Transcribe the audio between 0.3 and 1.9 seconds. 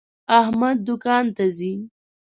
احمد دوکان ته ځي.